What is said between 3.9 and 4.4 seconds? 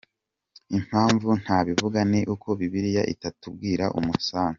umunsi